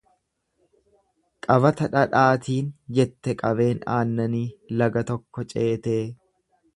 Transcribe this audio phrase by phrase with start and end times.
[1.47, 4.43] Qabata dhadhaatiin jette qabeen aannanii
[4.83, 6.01] laga tokko ceetee.